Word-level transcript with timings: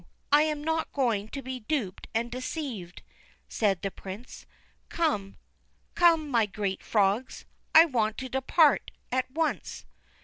I 0.31 0.41
am 0.41 0.63
not 0.63 0.91
going 0.93 1.27
to 1.27 1.43
be 1.43 1.59
duped 1.59 2.07
and 2.15 2.31
deceived,' 2.31 3.03
said 3.47 3.83
the 3.83 3.91
Prince.' 3.91 4.47
Come 4.89 5.37
I 5.37 5.91
come, 5.99 6.27
my 6.31 6.47
great 6.47 6.81
frogs! 6.81 7.45
I 7.75 7.85
want 7.85 8.17
to 8.17 8.27
depart 8.27 8.89
at 9.11 9.29
once.' 9.29 9.85